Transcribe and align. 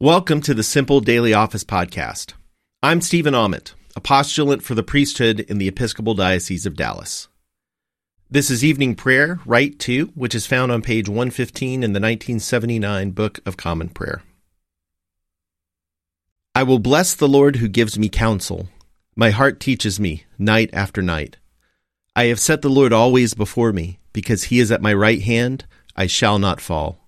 Welcome 0.00 0.42
to 0.42 0.54
the 0.54 0.62
Simple 0.62 1.00
Daily 1.00 1.34
Office 1.34 1.64
Podcast. 1.64 2.34
I'm 2.84 3.00
Stephen 3.00 3.34
Ament, 3.34 3.74
a 3.96 4.00
postulant 4.00 4.62
for 4.62 4.76
the 4.76 4.84
priesthood 4.84 5.40
in 5.40 5.58
the 5.58 5.66
Episcopal 5.66 6.14
Diocese 6.14 6.66
of 6.66 6.76
Dallas. 6.76 7.26
This 8.30 8.48
is 8.48 8.64
evening 8.64 8.94
prayer, 8.94 9.40
Rite 9.44 9.80
2, 9.80 10.12
which 10.14 10.36
is 10.36 10.46
found 10.46 10.70
on 10.70 10.82
page 10.82 11.08
115 11.08 11.82
in 11.82 11.94
the 11.94 11.98
1979 11.98 13.10
Book 13.10 13.40
of 13.44 13.56
Common 13.56 13.88
Prayer. 13.88 14.22
I 16.54 16.62
will 16.62 16.78
bless 16.78 17.16
the 17.16 17.26
Lord 17.26 17.56
who 17.56 17.66
gives 17.66 17.98
me 17.98 18.08
counsel. 18.08 18.68
My 19.16 19.30
heart 19.30 19.58
teaches 19.58 19.98
me 19.98 20.26
night 20.38 20.70
after 20.72 21.02
night. 21.02 21.38
I 22.14 22.26
have 22.26 22.38
set 22.38 22.62
the 22.62 22.70
Lord 22.70 22.92
always 22.92 23.34
before 23.34 23.72
me, 23.72 23.98
because 24.12 24.44
he 24.44 24.60
is 24.60 24.70
at 24.70 24.80
my 24.80 24.94
right 24.94 25.22
hand, 25.22 25.66
I 25.96 26.06
shall 26.06 26.38
not 26.38 26.60
fall. 26.60 27.07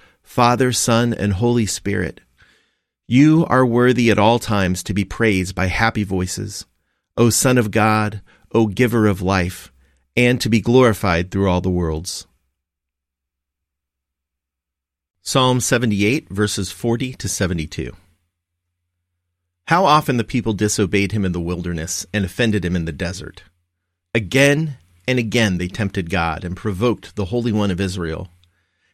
Father, 0.31 0.71
Son, 0.71 1.13
and 1.13 1.33
Holy 1.33 1.65
Spirit. 1.65 2.21
You 3.05 3.45
are 3.47 3.65
worthy 3.65 4.09
at 4.09 4.17
all 4.17 4.39
times 4.39 4.81
to 4.83 4.93
be 4.93 5.03
praised 5.03 5.53
by 5.53 5.65
happy 5.65 6.05
voices, 6.05 6.65
O 7.17 7.29
Son 7.29 7.57
of 7.57 7.69
God, 7.69 8.21
O 8.53 8.67
Giver 8.67 9.07
of 9.07 9.21
life, 9.21 9.73
and 10.15 10.39
to 10.39 10.47
be 10.47 10.61
glorified 10.61 11.31
through 11.31 11.49
all 11.49 11.59
the 11.59 11.69
worlds. 11.69 12.27
Psalm 15.21 15.59
78, 15.59 16.29
verses 16.29 16.71
40 16.71 17.11
to 17.15 17.27
72. 17.27 17.93
How 19.65 19.83
often 19.83 20.15
the 20.15 20.23
people 20.23 20.53
disobeyed 20.53 21.11
him 21.11 21.25
in 21.25 21.33
the 21.33 21.41
wilderness 21.41 22.05
and 22.13 22.23
offended 22.23 22.63
him 22.63 22.77
in 22.77 22.85
the 22.85 22.93
desert. 22.93 23.43
Again 24.15 24.77
and 25.05 25.19
again 25.19 25.57
they 25.57 25.67
tempted 25.67 26.09
God 26.09 26.45
and 26.45 26.55
provoked 26.55 27.17
the 27.17 27.25
Holy 27.25 27.51
One 27.51 27.69
of 27.69 27.81
Israel. 27.81 28.29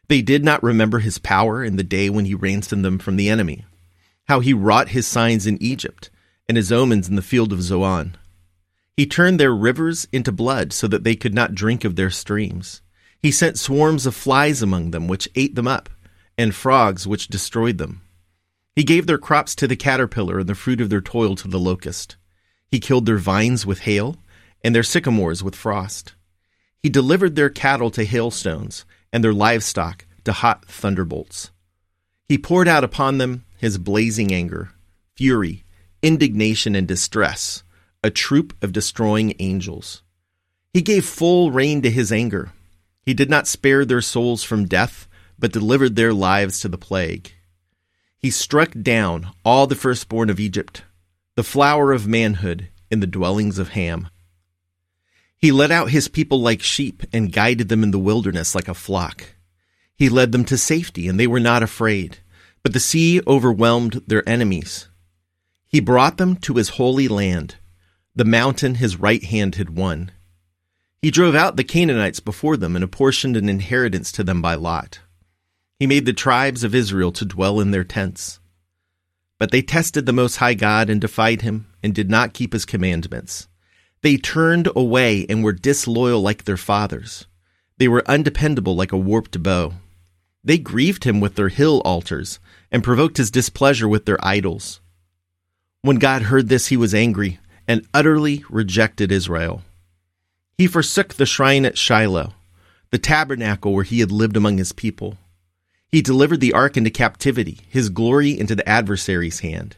They 0.08 0.22
did 0.22 0.42
not 0.42 0.62
remember 0.62 1.00
his 1.00 1.18
power 1.18 1.62
in 1.62 1.76
the 1.76 1.84
day 1.84 2.08
when 2.08 2.24
he 2.24 2.34
ransomed 2.34 2.84
them 2.84 2.98
from 2.98 3.16
the 3.16 3.28
enemy, 3.28 3.66
how 4.26 4.40
he 4.40 4.54
wrought 4.54 4.90
his 4.90 5.06
signs 5.06 5.46
in 5.46 5.62
Egypt 5.62 6.10
and 6.48 6.56
his 6.56 6.72
omens 6.72 7.08
in 7.08 7.14
the 7.14 7.22
field 7.22 7.52
of 7.52 7.62
Zoan. 7.62 8.16
He 8.96 9.04
turned 9.04 9.38
their 9.38 9.54
rivers 9.54 10.08
into 10.10 10.32
blood 10.32 10.72
so 10.72 10.88
that 10.88 11.04
they 11.04 11.14
could 11.14 11.34
not 11.34 11.54
drink 11.54 11.84
of 11.84 11.96
their 11.96 12.10
streams. 12.10 12.80
He 13.20 13.30
sent 13.30 13.58
swarms 13.58 14.06
of 14.06 14.14
flies 14.14 14.62
among 14.62 14.92
them, 14.92 15.08
which 15.08 15.28
ate 15.34 15.54
them 15.54 15.68
up, 15.68 15.90
and 16.38 16.54
frogs, 16.54 17.06
which 17.06 17.28
destroyed 17.28 17.76
them. 17.78 18.00
He 18.74 18.84
gave 18.84 19.06
their 19.06 19.18
crops 19.18 19.54
to 19.56 19.66
the 19.66 19.76
caterpillar 19.76 20.38
and 20.38 20.48
the 20.48 20.54
fruit 20.54 20.80
of 20.80 20.88
their 20.88 21.00
toil 21.00 21.36
to 21.36 21.48
the 21.48 21.58
locust. 21.58 22.16
He 22.70 22.80
killed 22.80 23.06
their 23.06 23.18
vines 23.18 23.66
with 23.66 23.80
hail 23.80 24.16
and 24.64 24.74
their 24.74 24.82
sycamores 24.82 25.42
with 25.42 25.54
frost. 25.54 26.14
He 26.82 26.88
delivered 26.88 27.34
their 27.34 27.50
cattle 27.50 27.90
to 27.90 28.04
hailstones 28.04 28.84
and 29.12 29.22
their 29.22 29.32
livestock 29.32 30.06
to 30.24 30.32
hot 30.32 30.64
thunderbolts. 30.66 31.50
He 32.28 32.38
poured 32.38 32.68
out 32.68 32.84
upon 32.84 33.18
them 33.18 33.44
his 33.56 33.78
blazing 33.78 34.32
anger, 34.32 34.72
fury, 35.16 35.64
indignation, 36.02 36.74
and 36.74 36.86
distress, 36.86 37.62
a 38.04 38.10
troop 38.10 38.54
of 38.62 38.72
destroying 38.72 39.34
angels. 39.38 40.02
He 40.72 40.82
gave 40.82 41.04
full 41.04 41.50
rein 41.50 41.82
to 41.82 41.90
his 41.90 42.12
anger. 42.12 42.52
He 43.02 43.14
did 43.14 43.30
not 43.30 43.46
spare 43.46 43.84
their 43.84 44.02
souls 44.02 44.44
from 44.44 44.66
death, 44.66 45.08
but 45.38 45.52
delivered 45.52 45.96
their 45.96 46.12
lives 46.12 46.60
to 46.60 46.68
the 46.68 46.78
plague. 46.78 47.32
He 48.18 48.30
struck 48.30 48.72
down 48.82 49.30
all 49.44 49.66
the 49.66 49.74
firstborn 49.74 50.28
of 50.28 50.40
Egypt, 50.40 50.82
the 51.34 51.42
flower 51.42 51.92
of 51.92 52.06
manhood 52.06 52.68
in 52.90 53.00
the 53.00 53.06
dwellings 53.06 53.58
of 53.58 53.70
Ham. 53.70 54.08
He 55.38 55.52
led 55.52 55.70
out 55.70 55.90
his 55.90 56.08
people 56.08 56.40
like 56.40 56.62
sheep 56.62 57.04
and 57.12 57.32
guided 57.32 57.68
them 57.68 57.84
in 57.84 57.92
the 57.92 57.98
wilderness 57.98 58.54
like 58.54 58.68
a 58.68 58.74
flock. 58.74 59.34
He 59.94 60.08
led 60.08 60.32
them 60.32 60.44
to 60.46 60.58
safety, 60.58 61.08
and 61.08 61.18
they 61.18 61.26
were 61.26 61.40
not 61.40 61.62
afraid. 61.62 62.18
But 62.64 62.72
the 62.72 62.80
sea 62.80 63.20
overwhelmed 63.26 64.02
their 64.06 64.28
enemies. 64.28 64.88
He 65.68 65.80
brought 65.80 66.16
them 66.16 66.36
to 66.36 66.54
his 66.54 66.70
holy 66.70 67.06
land, 67.06 67.56
the 68.16 68.24
mountain 68.24 68.76
his 68.76 68.98
right 68.98 69.22
hand 69.22 69.54
had 69.54 69.76
won. 69.76 70.10
He 71.00 71.12
drove 71.12 71.36
out 71.36 71.56
the 71.56 71.62
Canaanites 71.62 72.18
before 72.18 72.56
them 72.56 72.74
and 72.74 72.84
apportioned 72.84 73.36
an 73.36 73.48
inheritance 73.48 74.10
to 74.12 74.24
them 74.24 74.42
by 74.42 74.54
lot. 74.54 75.00
He 75.78 75.86
made 75.86 76.06
the 76.06 76.12
tribes 76.12 76.64
of 76.64 76.74
Israel 76.74 77.12
to 77.12 77.24
dwell 77.24 77.60
in 77.60 77.70
their 77.70 77.84
tents. 77.84 78.40
But 79.38 79.52
they 79.52 79.62
tested 79.62 80.06
the 80.06 80.12
Most 80.12 80.36
High 80.36 80.54
God 80.54 80.90
and 80.90 81.00
defied 81.00 81.42
him, 81.42 81.68
and 81.80 81.94
did 81.94 82.10
not 82.10 82.34
keep 82.34 82.52
his 82.52 82.64
commandments. 82.64 83.46
They 84.02 84.16
turned 84.16 84.68
away 84.76 85.26
and 85.28 85.42
were 85.42 85.52
disloyal 85.52 86.20
like 86.20 86.44
their 86.44 86.56
fathers. 86.56 87.26
They 87.78 87.88
were 87.88 88.08
undependable 88.08 88.76
like 88.76 88.92
a 88.92 88.98
warped 88.98 89.42
bow. 89.42 89.74
They 90.44 90.58
grieved 90.58 91.04
him 91.04 91.20
with 91.20 91.34
their 91.34 91.48
hill 91.48 91.82
altars 91.84 92.38
and 92.70 92.84
provoked 92.84 93.16
his 93.16 93.30
displeasure 93.30 93.88
with 93.88 94.04
their 94.04 94.24
idols. 94.24 94.80
When 95.82 95.96
God 95.96 96.22
heard 96.22 96.48
this, 96.48 96.68
he 96.68 96.76
was 96.76 96.94
angry 96.94 97.38
and 97.66 97.86
utterly 97.92 98.44
rejected 98.48 99.12
Israel. 99.12 99.62
He 100.56 100.66
forsook 100.66 101.14
the 101.14 101.26
shrine 101.26 101.64
at 101.64 101.78
Shiloh, 101.78 102.34
the 102.90 102.98
tabernacle 102.98 103.72
where 103.72 103.84
he 103.84 104.00
had 104.00 104.10
lived 104.10 104.36
among 104.36 104.58
his 104.58 104.72
people. 104.72 105.18
He 105.90 106.02
delivered 106.02 106.40
the 106.40 106.52
ark 106.52 106.76
into 106.76 106.90
captivity, 106.90 107.60
his 107.68 107.88
glory 107.88 108.38
into 108.38 108.54
the 108.54 108.68
adversary's 108.68 109.40
hand. 109.40 109.76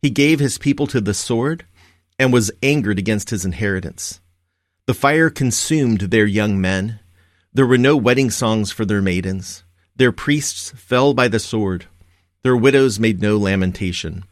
He 0.00 0.10
gave 0.10 0.38
his 0.38 0.58
people 0.58 0.86
to 0.88 1.00
the 1.00 1.14
sword 1.14 1.64
and 2.18 2.32
was 2.32 2.50
angered 2.62 2.98
against 2.98 3.30
his 3.30 3.44
inheritance. 3.44 4.20
The 4.86 4.94
fire 4.94 5.30
consumed 5.30 6.00
their 6.00 6.26
young 6.26 6.60
men. 6.60 7.00
There 7.52 7.66
were 7.66 7.78
no 7.78 7.96
wedding 7.96 8.30
songs 8.30 8.70
for 8.70 8.84
their 8.84 9.02
maidens. 9.02 9.64
Their 9.96 10.12
priests 10.12 10.72
fell 10.76 11.14
by 11.14 11.28
the 11.28 11.38
sword. 11.38 11.86
Their 12.42 12.56
widows 12.56 13.00
made 13.00 13.22
no 13.22 13.38
lamentation. 13.38 14.24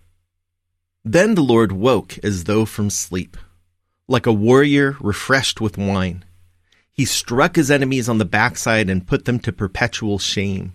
Then 1.04 1.34
the 1.34 1.42
Lord 1.42 1.72
woke 1.72 2.18
as 2.22 2.44
though 2.44 2.64
from 2.64 2.90
sleep, 2.90 3.36
like 4.06 4.26
a 4.26 4.32
warrior 4.32 4.96
refreshed 5.00 5.60
with 5.60 5.78
wine. 5.78 6.24
He 6.92 7.04
struck 7.04 7.56
his 7.56 7.70
enemies 7.70 8.08
on 8.08 8.18
the 8.18 8.24
backside 8.24 8.90
and 8.90 9.06
put 9.06 9.24
them 9.24 9.38
to 9.40 9.52
perpetual 9.52 10.18
shame. 10.18 10.74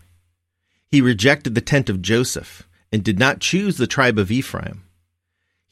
He 0.89 0.99
rejected 1.01 1.53
the 1.53 1.61
tent 1.61 1.89
of 1.89 2.01
Joseph 2.01 2.67
and 2.91 3.03
did 3.03 3.19
not 3.19 3.39
choose 3.39 3.77
the 3.77 3.87
tribe 3.87 4.17
of 4.17 4.31
Ephraim. 4.31 4.83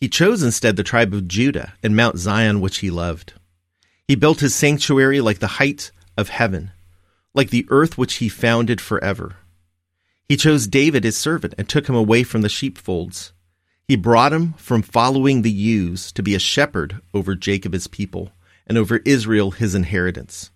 He 0.05 0.09
chose 0.09 0.43
instead 0.43 0.75
the 0.75 0.83
tribe 0.83 1.15
of 1.15 1.27
Judah 1.27 1.73
and 1.81 1.95
Mount 1.95 2.19
Zion, 2.19 2.61
which 2.61 2.77
he 2.77 2.91
loved. 2.91 3.33
He 4.07 4.13
built 4.13 4.39
his 4.39 4.53
sanctuary 4.53 5.19
like 5.19 5.39
the 5.39 5.57
height 5.57 5.89
of 6.15 6.29
heaven, 6.29 6.69
like 7.33 7.49
the 7.49 7.65
earth 7.69 7.97
which 7.97 8.17
he 8.17 8.29
founded 8.29 8.79
forever. 8.79 9.37
He 10.29 10.37
chose 10.37 10.67
David 10.67 11.03
his 11.03 11.17
servant 11.17 11.55
and 11.57 11.67
took 11.67 11.89
him 11.89 11.95
away 11.95 12.21
from 12.21 12.43
the 12.43 12.49
sheepfolds. 12.49 13.33
He 13.87 13.95
brought 13.95 14.31
him 14.31 14.53
from 14.57 14.83
following 14.83 15.41
the 15.41 15.49
ewes 15.49 16.11
to 16.11 16.21
be 16.21 16.35
a 16.35 16.39
shepherd 16.39 17.01
over 17.11 17.33
Jacob 17.33 17.73
his 17.73 17.87
people, 17.87 18.31
and 18.67 18.77
over 18.77 18.97
Israel 19.05 19.49
his 19.49 19.73
inheritance. 19.73 20.51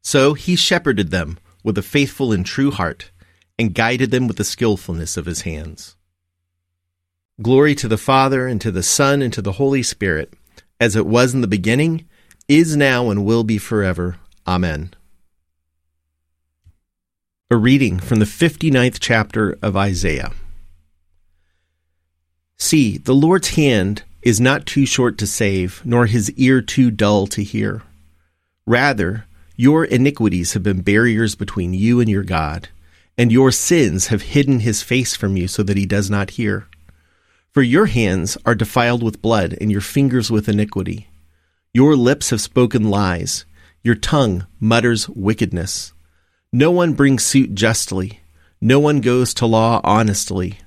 So 0.00 0.32
he 0.32 0.56
shepherded 0.56 1.10
them 1.10 1.38
with 1.62 1.76
a 1.76 1.82
faithful 1.82 2.32
and 2.32 2.46
true 2.46 2.70
heart, 2.70 3.10
and 3.58 3.74
guided 3.74 4.10
them 4.10 4.28
with 4.28 4.38
the 4.38 4.44
skillfulness 4.44 5.18
of 5.18 5.26
his 5.26 5.42
hands. 5.42 5.94
Glory 7.42 7.74
to 7.74 7.88
the 7.88 7.98
Father, 7.98 8.46
and 8.46 8.60
to 8.60 8.70
the 8.70 8.82
Son, 8.82 9.20
and 9.20 9.32
to 9.32 9.42
the 9.42 9.52
Holy 9.52 9.82
Spirit, 9.82 10.32
as 10.78 10.94
it 10.94 11.04
was 11.04 11.34
in 11.34 11.40
the 11.40 11.48
beginning, 11.48 12.08
is 12.46 12.76
now, 12.76 13.10
and 13.10 13.24
will 13.24 13.42
be 13.42 13.58
forever. 13.58 14.18
Amen. 14.46 14.94
A 17.50 17.56
reading 17.56 17.98
from 17.98 18.20
the 18.20 18.24
59th 18.24 18.98
chapter 19.00 19.58
of 19.60 19.76
Isaiah. 19.76 20.30
See, 22.56 22.98
the 22.98 23.14
Lord's 23.14 23.56
hand 23.56 24.04
is 24.22 24.40
not 24.40 24.64
too 24.64 24.86
short 24.86 25.18
to 25.18 25.26
save, 25.26 25.82
nor 25.84 26.06
his 26.06 26.30
ear 26.32 26.62
too 26.62 26.92
dull 26.92 27.26
to 27.26 27.42
hear. 27.42 27.82
Rather, 28.64 29.26
your 29.56 29.84
iniquities 29.84 30.52
have 30.52 30.62
been 30.62 30.82
barriers 30.82 31.34
between 31.34 31.74
you 31.74 31.98
and 31.98 32.08
your 32.08 32.22
God, 32.22 32.68
and 33.18 33.32
your 33.32 33.50
sins 33.50 34.06
have 34.06 34.22
hidden 34.22 34.60
his 34.60 34.82
face 34.82 35.16
from 35.16 35.36
you 35.36 35.48
so 35.48 35.64
that 35.64 35.76
he 35.76 35.84
does 35.84 36.08
not 36.08 36.30
hear. 36.30 36.68
For 37.54 37.62
your 37.62 37.86
hands 37.86 38.36
are 38.44 38.56
defiled 38.56 39.04
with 39.04 39.22
blood, 39.22 39.56
and 39.60 39.70
your 39.70 39.80
fingers 39.80 40.28
with 40.28 40.48
iniquity. 40.48 41.08
Your 41.72 41.94
lips 41.94 42.30
have 42.30 42.40
spoken 42.40 42.90
lies, 42.90 43.44
your 43.84 43.94
tongue 43.94 44.48
mutters 44.58 45.08
wickedness. 45.08 45.92
No 46.52 46.72
one 46.72 46.94
brings 46.94 47.24
suit 47.24 47.54
justly, 47.54 48.18
no 48.60 48.80
one 48.80 49.00
goes 49.00 49.32
to 49.34 49.46
law 49.46 49.80
honestly. 49.84 50.58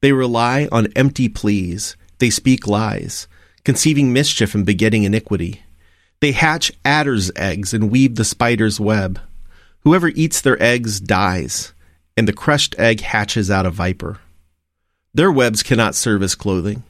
They 0.00 0.10
rely 0.10 0.68
on 0.72 0.92
empty 0.96 1.28
pleas. 1.28 1.96
They 2.18 2.30
speak 2.30 2.66
lies, 2.66 3.28
conceiving 3.62 4.12
mischief 4.12 4.52
and 4.52 4.66
begetting 4.66 5.04
iniquity. 5.04 5.62
They 6.18 6.32
hatch 6.32 6.72
adder's 6.84 7.30
eggs 7.36 7.72
and 7.72 7.88
weave 7.88 8.16
the 8.16 8.24
spider's 8.24 8.80
web. 8.80 9.20
Whoever 9.84 10.08
eats 10.08 10.40
their 10.40 10.60
eggs 10.60 10.98
dies, 10.98 11.72
and 12.16 12.26
the 12.26 12.32
crushed 12.32 12.74
egg 12.80 13.00
hatches 13.00 13.48
out 13.48 13.64
a 13.64 13.70
viper. 13.70 14.18
Their 15.14 15.30
webs 15.30 15.62
cannot 15.62 15.94
serve 15.94 16.22
as 16.22 16.34
clothing. 16.34 16.84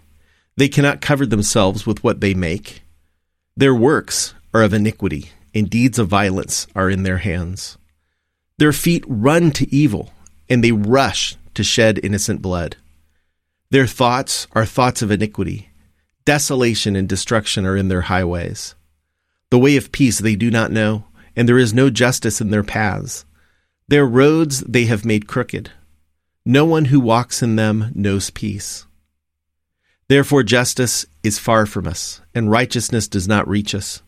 They 0.57 0.69
cannot 0.69 1.01
cover 1.01 1.27
themselves 1.27 1.87
with 1.87 2.05
what 2.05 2.21
they 2.21 2.35
make. 2.35 2.83
Their 3.57 3.75
works 3.75 4.35
are 4.55 4.63
of 4.63 4.73
iniquity, 4.73 5.31
and 5.55 5.69
deeds 5.69 5.99
of 5.99 6.09
violence 6.09 6.67
are 6.75 6.89
in 6.89 7.03
their 7.03 7.19
hands. 7.19 7.79
Their 8.59 8.73
feet 8.73 9.05
run 9.09 9.51
to 9.53 9.75
evil, 9.75 10.13
and 10.49 10.63
they 10.63 10.73
rush 10.73 11.37
to 11.55 11.65
shed 11.65 11.99
innocent 12.03 12.41
blood. 12.41 12.77
Their 13.71 13.87
thoughts 13.87 14.47
are 14.53 14.67
thoughts 14.67 15.03
of 15.03 15.11
iniquity. 15.11 15.71
Desolation 16.25 16.95
and 16.95 17.09
destruction 17.09 17.67
are 17.67 17.77
in 17.77 17.89
their 17.89 18.03
highways. 18.03 18.75
The 19.51 19.59
way 19.59 19.77
of 19.77 19.93
peace 19.93 20.19
they 20.19 20.37
do 20.37 20.51
not 20.51 20.71
know, 20.71 21.05
and 21.35 21.49
there 21.49 21.59
is 21.59 21.75
no 21.75 21.91
justice 21.91 22.41
in 22.41 22.51
their 22.51 22.63
paths. 22.63 23.25
Their 23.89 24.07
roads 24.07 24.61
they 24.61 24.85
have 24.85 25.05
made 25.05 25.27
crooked. 25.27 25.71
No 26.45 26.65
one 26.65 26.87
who 26.87 26.99
walks 26.99 27.43
in 27.43 27.57
them 27.57 27.93
knows 27.95 28.31
peace. 28.31 28.87
Therefore, 30.09 30.43
justice 30.43 31.07
is 31.23 31.39
far 31.39 31.67
from 31.67 31.87
us, 31.87 32.21
and 32.35 32.51
righteousness 32.51 33.07
does 33.07 33.29
not 33.29 33.49
reach 33.49 33.75
us. 33.75 34.03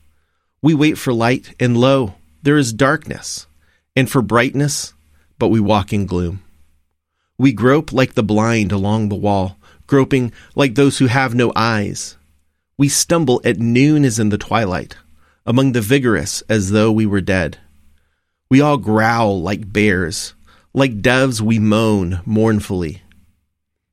We 0.61 0.75
wait 0.75 0.99
for 0.99 1.13
light, 1.13 1.55
and 1.61 1.77
lo, 1.77 2.15
there 2.43 2.59
is 2.59 2.73
darkness, 2.73 3.47
and 3.95 4.11
for 4.11 4.21
brightness, 4.21 4.95
but 5.39 5.49
we 5.49 5.61
walk 5.61 5.93
in 5.93 6.07
gloom. 6.07 6.43
We 7.39 7.53
grope 7.53 7.93
like 7.93 8.15
the 8.15 8.23
blind 8.23 8.73
along 8.73 9.09
the 9.09 9.15
wall, 9.15 9.57
groping 9.87 10.33
like 10.57 10.75
those 10.75 10.99
who 10.99 11.07
have 11.07 11.35
no 11.35 11.53
eyes. 11.55 12.17
We 12.77 12.89
stumble 12.89 13.41
at 13.45 13.59
noon 13.59 14.05
as 14.05 14.19
in 14.19 14.31
the 14.31 14.39
twilight, 14.39 14.97
among 15.47 15.73
the 15.73 15.81
vigorous 15.81 16.43
as 16.49 16.71
though 16.71 16.91
we 16.91 17.07
were 17.07 17.21
dead. 17.21 17.59
We 18.51 18.61
all 18.61 18.77
growl 18.77 19.41
like 19.41 19.73
bears, 19.73 20.35
like 20.75 21.01
doves 21.01 21.41
we 21.41 21.61
moan 21.61 22.21
mournfully. 22.27 23.01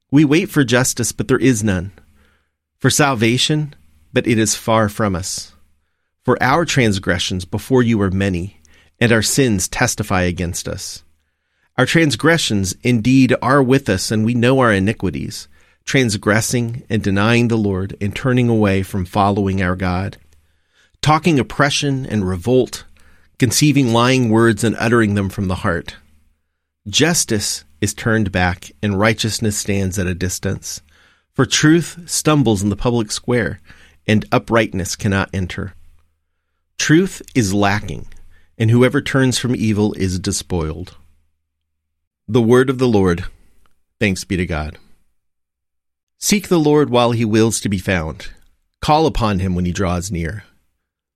We 0.10 0.26
wait 0.26 0.50
for 0.50 0.64
justice, 0.64 1.12
but 1.12 1.28
there 1.28 1.38
is 1.38 1.64
none, 1.64 1.92
for 2.80 2.90
salvation, 2.90 3.76
but 4.12 4.26
it 4.26 4.40
is 4.40 4.56
far 4.56 4.90
from 4.90 5.16
us. 5.16 5.54
For 6.26 6.42
our 6.42 6.66
transgressions 6.66 7.46
before 7.46 7.84
you 7.84 8.02
are 8.02 8.12
many, 8.12 8.60
and 9.00 9.12
our 9.12 9.22
sins 9.22 9.68
testify 9.68 10.24
against 10.24 10.68
us. 10.68 11.04
Our 11.78 11.86
transgressions 11.86 12.76
indeed 12.84 13.36
are 13.42 13.64
with 13.64 13.88
us, 13.88 14.12
and 14.12 14.26
we 14.26 14.34
know 14.34 14.60
our 14.60 14.74
iniquities, 14.74 15.48
transgressing 15.86 16.84
and 16.90 17.02
denying 17.02 17.48
the 17.48 17.58
Lord, 17.58 17.96
and 18.02 18.16
turning 18.16 18.50
away 18.50 18.82
from 18.84 19.06
following 19.06 19.62
our 19.62 19.76
God, 19.76 20.18
talking 21.02 21.40
oppression 21.40 22.06
and 22.06 22.28
revolt, 22.28 22.86
conceiving 23.40 23.94
lying 23.94 24.30
words 24.30 24.64
and 24.64 24.76
uttering 24.78 25.14
them 25.14 25.30
from 25.30 25.48
the 25.48 25.56
heart. 25.56 25.96
Justice 26.88 27.64
is 27.80 27.94
turned 27.94 28.32
back, 28.32 28.72
and 28.82 29.00
righteousness 29.00 29.56
stands 29.56 30.00
at 30.00 30.08
a 30.08 30.16
distance. 30.16 30.82
For 31.34 31.46
truth 31.46 32.10
stumbles 32.10 32.64
in 32.64 32.70
the 32.70 32.76
public 32.76 33.12
square, 33.12 33.60
and 34.08 34.26
uprightness 34.32 34.96
cannot 34.96 35.30
enter. 35.32 35.76
Truth 36.80 37.22
is 37.36 37.54
lacking, 37.54 38.08
and 38.58 38.72
whoever 38.72 39.02
turns 39.02 39.38
from 39.38 39.56
evil 39.56 39.94
is 39.94 40.18
despoiled. 40.18 40.98
The 42.28 42.42
word 42.42 42.70
of 42.70 42.80
the 42.80 42.88
Lord. 42.88 43.26
Thanks 44.00 44.24
be 44.24 44.36
to 44.38 44.46
God. 44.48 44.80
Seek 46.18 46.48
the 46.48 46.60
Lord 46.60 46.90
while 46.90 47.12
he 47.12 47.26
wills 47.26 47.60
to 47.62 47.70
be 47.70 47.78
found. 47.78 48.30
Call 48.82 49.06
upon 49.06 49.40
him 49.40 49.54
when 49.54 49.66
he 49.66 49.72
draws 49.72 50.12
near. 50.12 50.46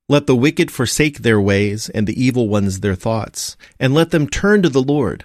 Let 0.08 0.28
the 0.28 0.36
wicked 0.36 0.70
forsake 0.70 1.18
their 1.18 1.40
ways, 1.40 1.88
and 1.88 2.06
the 2.06 2.20
evil 2.22 2.48
ones 2.48 2.80
their 2.80 2.94
thoughts, 2.94 3.56
and 3.80 3.92
let 3.92 4.12
them 4.12 4.28
turn 4.28 4.62
to 4.62 4.68
the 4.68 4.82
Lord, 4.82 5.24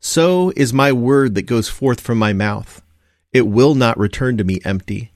so 0.00 0.52
is 0.56 0.72
my 0.72 0.90
word 0.92 1.34
that 1.34 1.42
goes 1.42 1.68
forth 1.68 2.00
from 2.00 2.18
my 2.18 2.32
mouth. 2.32 2.82
It 3.32 3.46
will 3.46 3.74
not 3.74 3.98
return 3.98 4.38
to 4.38 4.44
me 4.44 4.60
empty, 4.64 5.12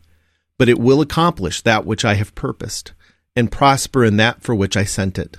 but 0.59 0.69
it 0.69 0.79
will 0.79 1.01
accomplish 1.01 1.63
that 1.63 1.87
which 1.87 2.05
I 2.05 2.15
have 2.15 2.35
purposed, 2.35 2.93
and 3.35 3.51
prosper 3.51 4.05
in 4.05 4.19
that 4.19 4.43
for 4.43 4.55
which 4.55 4.77
I 4.77 4.85
sent 4.85 5.19
it. 5.19 5.39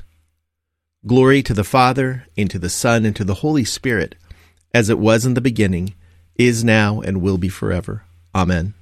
Glory 1.08 1.44
to 1.44 1.54
the 1.54 1.64
Father, 1.64 2.26
and 2.36 2.50
to 2.50 2.60
the 2.60 2.70
Son, 2.70 3.06
and 3.06 3.16
to 3.16 3.24
the 3.24 3.36
Holy 3.36 3.64
Spirit, 3.64 4.16
as 4.74 4.90
it 4.90 5.00
was 5.00 5.26
in 5.26 5.36
the 5.36 5.42
beginning 5.42 5.94
is 6.36 6.64
now, 6.64 7.00
and 7.00 7.22
will 7.22 7.38
be 7.38 7.48
forever. 7.48 8.04
Amen. 8.34 8.74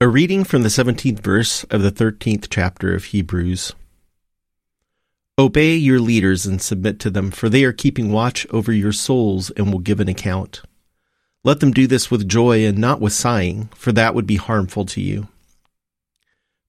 A 0.00 0.08
reading 0.08 0.44
from 0.44 0.62
the 0.62 0.70
17th 0.70 1.20
verse 1.20 1.64
of 1.64 1.82
the 1.82 1.92
13th 1.92 2.46
chapter 2.50 2.94
of 2.94 3.04
Hebrews. 3.04 3.74
Obey 5.40 5.74
your 5.74 6.00
leaders 6.00 6.44
and 6.44 6.60
submit 6.60 6.98
to 6.98 7.08
them, 7.08 7.30
for 7.30 7.48
they 7.48 7.64
are 7.64 7.72
keeping 7.72 8.12
watch 8.12 8.46
over 8.50 8.74
your 8.74 8.92
souls 8.92 9.48
and 9.52 9.72
will 9.72 9.80
give 9.80 9.98
an 9.98 10.08
account. 10.08 10.60
Let 11.42 11.60
them 11.60 11.70
do 11.70 11.86
this 11.86 12.10
with 12.10 12.28
joy 12.28 12.66
and 12.66 12.76
not 12.76 13.00
with 13.00 13.14
sighing, 13.14 13.70
for 13.74 13.90
that 13.92 14.14
would 14.14 14.26
be 14.26 14.36
harmful 14.36 14.84
to 14.84 15.00
you. 15.00 15.28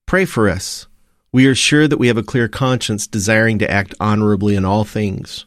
Pray 0.06 0.24
for 0.24 0.48
us. 0.48 0.88
We 1.34 1.48
are 1.48 1.54
sure 1.54 1.86
that 1.86 1.98
we 1.98 2.08
have 2.08 2.16
a 2.16 2.24
clear 2.24 2.48
conscience, 2.48 3.08
desiring 3.08 3.60
to 3.60 3.70
act 3.70 3.94
honorably 4.00 4.56
in 4.56 4.63
all 4.63 4.86
things. 4.86 5.46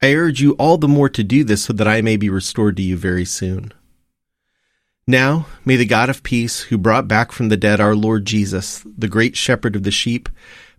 I 0.00 0.14
urge 0.14 0.40
you 0.40 0.52
all 0.52 0.78
the 0.78 0.86
more 0.86 1.08
to 1.08 1.24
do 1.24 1.42
this 1.42 1.64
so 1.64 1.72
that 1.72 1.88
I 1.88 2.00
may 2.00 2.16
be 2.16 2.30
restored 2.30 2.76
to 2.76 2.82
you 2.84 2.96
very 2.96 3.24
soon. 3.24 3.72
Now, 5.04 5.46
may 5.64 5.74
the 5.74 5.84
God 5.84 6.08
of 6.08 6.22
peace, 6.22 6.60
who 6.60 6.78
brought 6.78 7.08
back 7.08 7.32
from 7.32 7.48
the 7.48 7.56
dead 7.56 7.80
our 7.80 7.96
Lord 7.96 8.24
Jesus, 8.24 8.84
the 8.86 9.08
great 9.08 9.36
shepherd 9.36 9.74
of 9.74 9.82
the 9.82 9.90
sheep, 9.90 10.28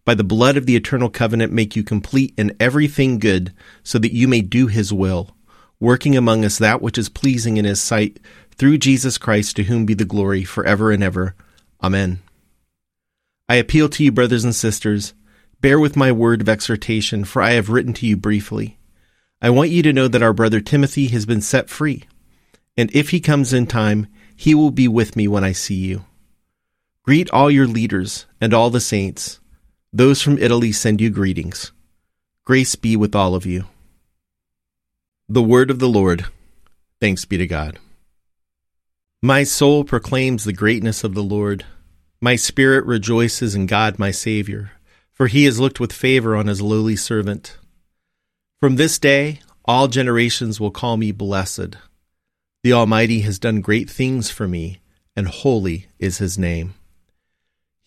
by 0.04 0.16
the 0.16 0.24
blood 0.24 0.58
of 0.58 0.66
the 0.66 0.76
eternal 0.76 1.10
covenant 1.10 1.54
make 1.54 1.76
you 1.76 1.84
complete 1.84 2.34
in 2.38 2.56
everything 2.60 3.20
good, 3.20 3.54
so 3.84 4.00
that 4.00 4.14
you 4.14 4.28
may 4.28 4.42
do 4.42 4.68
his 4.68 4.92
will, 4.92 5.36
working 5.80 6.16
among 6.16 6.44
us 6.44 6.58
that 6.58 6.82
which 6.82 6.98
is 6.98 7.10
pleasing 7.10 7.58
in 7.58 7.66
his 7.66 7.82
sight, 7.82 8.20
through 8.56 8.78
Jesus 8.78 9.18
Christ, 9.18 9.56
to 9.56 9.64
whom 9.64 9.86
be 9.86 9.94
the 9.94 10.06
glory 10.06 10.44
forever 10.44 10.92
and 10.92 11.04
ever. 11.04 11.36
Amen. 11.84 12.22
I 13.50 13.56
appeal 13.56 13.90
to 13.90 14.04
you, 14.04 14.12
brothers 14.12 14.44
and 14.44 14.56
sisters, 14.56 15.14
bear 15.60 15.80
with 15.80 15.98
my 15.98 16.12
word 16.12 16.42
of 16.42 16.50
exhortation, 16.50 17.26
for 17.26 17.42
I 17.42 17.52
have 17.52 17.70
written 17.70 17.94
to 17.96 18.08
you 18.08 18.16
briefly. 18.16 18.78
I 19.42 19.50
want 19.50 19.72
you 19.72 19.84
to 19.84 19.92
know 19.92 20.08
that 20.08 20.24
our 20.24 20.34
brother 20.34 20.62
Timothy 20.62 21.08
has 21.08 21.26
been 21.26 21.42
set 21.42 21.70
free, 21.70 22.06
and 22.78 22.90
if 22.96 23.10
he 23.10 23.20
comes 23.20 23.52
in 23.52 23.68
time, 23.68 24.08
he 24.36 24.56
will 24.56 24.72
be 24.72 24.88
with 24.88 25.16
me 25.16 25.28
when 25.28 25.44
I 25.44 25.52
see 25.52 25.76
you. 25.76 26.06
Greet 27.04 27.30
all 27.32 27.52
your 27.52 27.68
leaders 27.68 28.26
and 28.40 28.54
all 28.54 28.70
the 28.70 28.80
saints. 28.80 29.41
Those 29.94 30.22
from 30.22 30.38
Italy 30.38 30.72
send 30.72 31.02
you 31.02 31.10
greetings. 31.10 31.74
Grace 32.46 32.76
be 32.76 32.96
with 32.96 33.14
all 33.14 33.36
of 33.36 33.46
you. 33.46 33.66
The 35.28 35.44
word 35.44 35.70
of 35.70 35.80
the 35.80 35.90
Lord. 35.90 36.28
Thanks 37.02 37.26
be 37.26 37.38
to 37.38 37.46
God. 37.46 37.78
My 39.22 39.44
soul 39.44 39.84
proclaims 39.84 40.46
the 40.46 40.54
greatness 40.54 41.04
of 41.04 41.14
the 41.14 41.24
Lord. 41.24 41.66
My 42.22 42.38
spirit 42.38 42.86
rejoices 42.86 43.54
in 43.54 43.66
God 43.66 44.00
my 44.00 44.12
Savior, 44.12 44.72
for 45.12 45.28
he 45.28 45.44
has 45.44 45.60
looked 45.60 45.80
with 45.80 45.92
favor 45.92 46.38
on 46.38 46.48
his 46.48 46.62
lowly 46.62 46.96
servant. 46.96 47.58
From 48.62 48.78
this 48.78 48.98
day, 48.98 49.42
all 49.66 49.90
generations 49.90 50.60
will 50.60 50.72
call 50.72 50.96
me 50.96 51.12
blessed. 51.12 51.76
The 52.64 52.74
Almighty 52.74 53.22
has 53.22 53.40
done 53.40 53.60
great 53.60 53.90
things 53.90 54.32
for 54.32 54.48
me, 54.48 54.80
and 55.18 55.28
holy 55.28 55.88
is 56.00 56.20
his 56.20 56.38
name. 56.38 56.76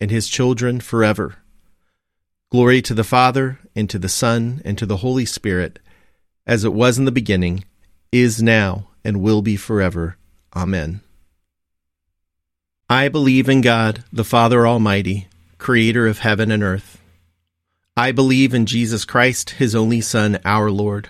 and 0.00 0.10
his 0.10 0.28
children 0.28 0.80
forever. 0.80 1.36
Glory 2.50 2.80
to 2.82 2.94
the 2.94 3.04
Father, 3.04 3.58
and 3.74 3.90
to 3.90 3.98
the 3.98 4.08
Son, 4.08 4.62
and 4.64 4.78
to 4.78 4.86
the 4.86 4.98
Holy 4.98 5.24
Spirit, 5.24 5.78
as 6.46 6.64
it 6.64 6.72
was 6.72 6.98
in 6.98 7.04
the 7.04 7.12
beginning, 7.12 7.64
is 8.12 8.42
now, 8.42 8.88
and 9.04 9.20
will 9.20 9.42
be 9.42 9.56
forever. 9.56 10.16
Amen. 10.54 11.00
I 12.88 13.08
believe 13.08 13.48
in 13.48 13.62
God, 13.62 14.04
the 14.12 14.24
Father 14.24 14.66
Almighty, 14.66 15.26
creator 15.58 16.06
of 16.06 16.20
heaven 16.20 16.52
and 16.52 16.62
earth. 16.62 17.02
I 17.96 18.12
believe 18.12 18.54
in 18.54 18.66
Jesus 18.66 19.04
Christ, 19.04 19.50
his 19.50 19.74
only 19.74 20.00
Son, 20.00 20.38
our 20.44 20.70
Lord. 20.70 21.08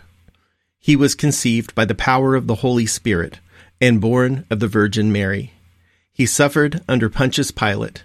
He 0.78 0.96
was 0.96 1.14
conceived 1.14 1.74
by 1.74 1.84
the 1.84 1.94
power 1.94 2.34
of 2.34 2.46
the 2.46 2.56
Holy 2.56 2.86
Spirit 2.86 3.40
and 3.80 4.00
born 4.00 4.46
of 4.48 4.60
the 4.60 4.68
Virgin 4.68 5.12
Mary. 5.12 5.52
He 6.12 6.24
suffered 6.24 6.82
under 6.88 7.10
Pontius 7.10 7.50
Pilate 7.50 8.04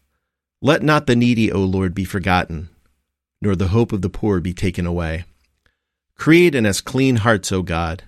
Let 0.63 0.83
not 0.83 1.07
the 1.07 1.15
needy, 1.15 1.51
O 1.51 1.61
Lord, 1.61 1.95
be 1.95 2.05
forgotten, 2.05 2.69
nor 3.41 3.55
the 3.55 3.69
hope 3.69 3.91
of 3.91 4.03
the 4.03 4.11
poor 4.11 4.39
be 4.39 4.53
taken 4.53 4.85
away. 4.85 5.25
Create 6.15 6.53
in 6.53 6.67
us 6.67 6.81
clean 6.81 7.15
hearts, 7.15 7.51
O 7.51 7.63
God, 7.63 8.03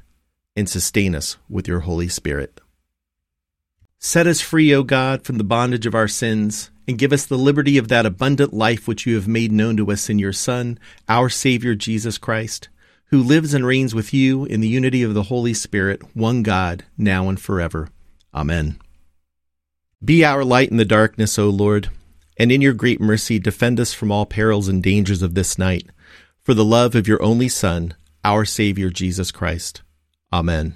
and 0.56 0.70
sustain 0.70 1.16
us 1.16 1.38
with 1.50 1.68
your 1.68 1.80
Holy 1.80 2.08
Spirit. 2.08 2.62
Set 3.98 4.28
us 4.28 4.40
free, 4.40 4.72
O 4.72 4.84
God, 4.84 5.24
from 5.24 5.40
the 5.40 5.44
bondage 5.44 5.88
of 5.88 5.96
our 5.96 6.08
sins, 6.08 6.70
and 6.88 7.00
give 7.00 7.12
us 7.12 7.26
the 7.26 7.40
liberty 7.40 7.80
of 7.80 7.88
that 7.88 8.06
abundant 8.06 8.54
life 8.54 8.88
which 8.88 9.08
you 9.08 9.16
have 9.16 9.28
made 9.28 9.52
known 9.52 9.76
to 9.78 9.92
us 9.92 10.08
in 10.08 10.20
your 10.20 10.34
Son, 10.34 10.78
our 11.10 11.30
Savior 11.30 11.74
Jesus 11.74 12.20
Christ, 12.20 12.70
who 13.06 13.24
lives 13.24 13.56
and 13.56 13.66
reigns 13.66 13.96
with 13.96 14.14
you 14.14 14.46
in 14.46 14.62
the 14.62 14.68
unity 14.68 15.02
of 15.02 15.16
the 15.16 15.24
Holy 15.24 15.56
Spirit, 15.56 16.16
one 16.16 16.44
God, 16.44 16.86
now 17.00 17.30
and 17.30 17.42
forever. 17.42 17.90
Amen. 18.32 18.80
Be 20.06 20.24
our 20.24 20.44
light 20.44 20.70
in 20.70 20.78
the 20.78 20.86
darkness, 20.86 21.40
O 21.40 21.50
Lord 21.50 21.90
and 22.38 22.52
in 22.52 22.62
your 22.62 22.74
great 22.74 23.00
mercy 23.00 23.40
defend 23.40 23.80
us 23.80 23.94
from 23.94 24.12
all 24.12 24.26
perils 24.26 24.68
and 24.68 24.82
dangers 24.82 25.22
of 25.22 25.36
this 25.36 25.58
night, 25.58 25.90
for 26.42 26.54
the 26.54 26.66
love 26.66 26.96
of 26.96 27.08
your 27.08 27.22
only 27.22 27.50
Son, 27.50 27.94
our 28.24 28.46
Savior 28.46 28.90
Jesus 28.90 29.32
Christ. 29.32 29.82
Amen. 30.32 30.76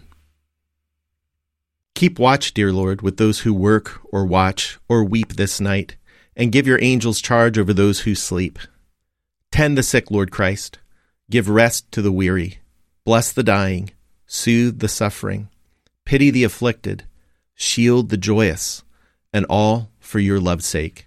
Keep 1.95 2.19
watch, 2.19 2.53
dear 2.53 2.71
Lord, 2.71 3.01
with 3.01 3.17
those 3.17 3.39
who 3.39 3.53
work 3.53 3.99
or 4.11 4.23
watch 4.23 4.77
or 4.87 5.03
weep 5.03 5.33
this 5.33 5.59
night, 5.59 5.95
and 6.35 6.51
give 6.51 6.67
your 6.67 6.79
angels 6.79 7.19
charge 7.19 7.57
over 7.57 7.73
those 7.73 8.01
who 8.01 8.13
sleep. 8.13 8.59
Tend 9.51 9.75
the 9.75 9.81
sick, 9.81 10.11
Lord 10.11 10.29
Christ. 10.29 10.77
Give 11.31 11.49
rest 11.49 11.91
to 11.93 12.03
the 12.03 12.11
weary. 12.11 12.59
Bless 13.03 13.31
the 13.31 13.41
dying. 13.41 13.89
Soothe 14.27 14.77
the 14.79 14.87
suffering. 14.87 15.49
Pity 16.05 16.29
the 16.29 16.43
afflicted. 16.43 17.05
Shield 17.55 18.09
the 18.09 18.17
joyous. 18.17 18.83
And 19.33 19.47
all 19.49 19.89
for 19.99 20.19
your 20.19 20.39
love's 20.39 20.67
sake. 20.67 21.06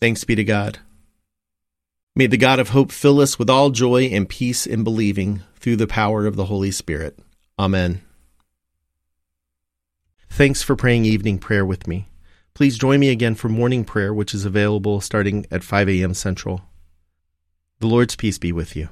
Thanks 0.00 0.24
be 0.24 0.34
to 0.34 0.44
God. 0.44 0.78
May 2.16 2.26
the 2.26 2.36
God 2.36 2.58
of 2.58 2.70
hope 2.70 2.90
fill 2.90 3.20
us 3.20 3.38
with 3.38 3.50
all 3.50 3.70
joy 3.70 4.04
and 4.04 4.28
peace 4.28 4.66
in 4.66 4.82
believing 4.82 5.42
through 5.56 5.76
the 5.76 5.86
power 5.86 6.26
of 6.26 6.36
the 6.36 6.46
Holy 6.46 6.70
Spirit. 6.70 7.18
Amen. 7.58 8.00
Thanks 10.28 10.62
for 10.62 10.74
praying 10.74 11.04
evening 11.04 11.38
prayer 11.38 11.66
with 11.66 11.86
me. 11.86 12.08
Please 12.54 12.78
join 12.78 13.00
me 13.00 13.10
again 13.10 13.34
for 13.34 13.48
morning 13.48 13.84
prayer, 13.84 14.12
which 14.12 14.34
is 14.34 14.44
available 14.44 15.00
starting 15.00 15.46
at 15.50 15.62
5 15.62 15.88
a.m. 15.88 16.14
Central. 16.14 16.62
The 17.80 17.86
Lord's 17.86 18.16
peace 18.16 18.38
be 18.38 18.52
with 18.52 18.74
you. 18.76 18.88